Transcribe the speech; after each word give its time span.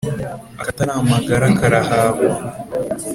Akatari 0.61 0.91
amagara 1.01 1.45
karahahwa. 1.57 2.31